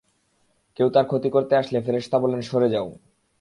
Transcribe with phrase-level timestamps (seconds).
[0.77, 2.87] কেউ তার ক্ষতি করতে আসলে ফেরেশতা বলেন, সরে যাও।